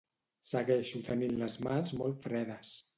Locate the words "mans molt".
1.69-2.23